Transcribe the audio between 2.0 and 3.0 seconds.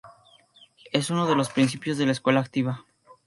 la Escuela Activa.